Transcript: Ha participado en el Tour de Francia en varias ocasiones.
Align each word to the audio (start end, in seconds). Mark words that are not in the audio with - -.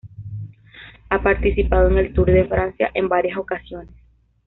Ha 1.09 1.21
participado 1.21 1.87
en 1.89 1.99
el 1.99 2.11
Tour 2.11 2.31
de 2.31 2.45
Francia 2.47 2.89
en 2.95 3.07
varias 3.07 3.37
ocasiones. 3.37 3.93